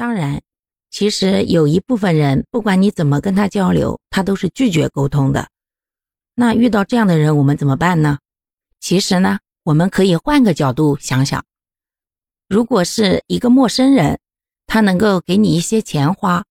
[0.00, 0.40] 当然，
[0.90, 5.50] 其实有一部分人，不管你怎么跟他交流，他都是拒绝沟通的。
[6.34, 8.18] 那遇到这样的人，我们怎么办呢？
[8.80, 11.44] 其实呢，我们可以换个角度想想，
[12.48, 14.18] 如果是一个陌生人，
[14.66, 16.46] 他能够给你一些钱花，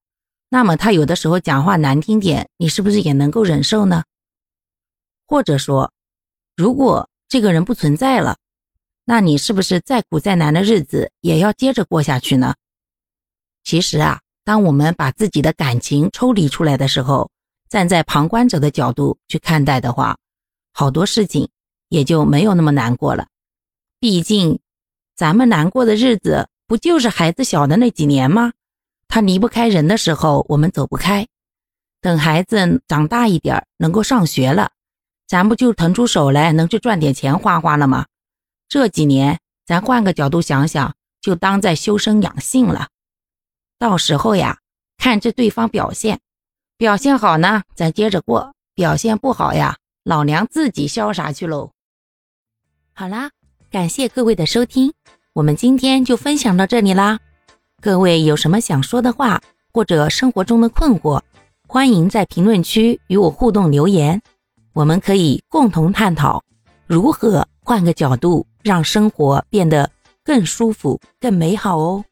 [0.49, 4.03] 那么他有的时候讲话难听点，你是不是也能够忍受呢？
[5.25, 5.91] 或者说，
[6.55, 8.37] 如果这个人不存在了，
[9.05, 12.53] 那你是不是再苦再难的日子也要接着过下去呢？
[13.69, 17.29] 其实啊，当我们把自己的感情抽离出来的时候，
[17.69, 20.17] 站在旁观者的角度去看待的话，
[20.73, 21.47] 好多事情
[21.87, 23.27] 也就没有那么难过了。
[23.99, 24.57] 毕竟，
[25.15, 28.53] 咱们难过的日子不就是孩子小的那几年吗？
[29.07, 31.27] 他离不开人的时候，我们走不开。
[32.01, 34.71] 等孩子长大一点，能够上学了，
[35.27, 38.07] 咱不就腾出手来能去赚点钱花花了吗？
[38.67, 42.87] 这几年，咱换个角度想想，就当在修身养性了。
[43.79, 44.59] 到时候呀，
[44.97, 46.19] 看这对方表现，
[46.77, 51.71] 表现好呢，咱接着过；表现不好呀，老娘自己潇洒去喽。
[52.93, 53.31] 好啦，
[53.71, 54.93] 感谢各位的收听，
[55.33, 57.19] 我们今天就分享到这里啦。
[57.81, 61.21] 各位有什么想说的话，或者生活中的困惑，
[61.67, 64.21] 欢迎在评论区与我互动留言，
[64.73, 66.43] 我们可以共同探讨
[66.85, 68.45] 如何换个角度。
[68.61, 69.89] 让生活变得
[70.21, 72.03] 更舒服、更美好哦。